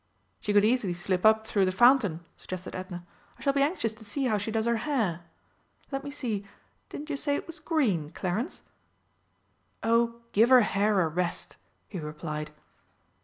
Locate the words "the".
1.65-1.71